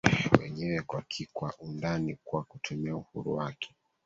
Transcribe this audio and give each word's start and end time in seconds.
wenyewe 0.39 0.81
kwa 0.81 1.01
ki 1.01 1.25
kwa 1.33 1.53
undani 1.59 2.17
kwa 2.25 2.43
kutumia 2.43 2.95
uhuru 2.95 3.35
wake 3.35 3.75